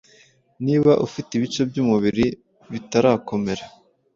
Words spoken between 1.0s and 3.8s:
ufite ibice by’umubiri bitarakomera,